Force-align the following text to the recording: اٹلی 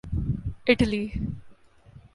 اٹلی 0.69 1.03